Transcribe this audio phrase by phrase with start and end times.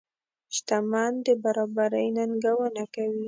[0.55, 3.19] شتمن د برابرۍ ننګونه کوي.